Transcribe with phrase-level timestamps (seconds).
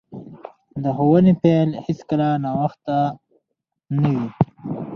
[0.83, 2.97] د ښوونې پیل هیڅکله ناوخته
[3.99, 4.27] نه وي.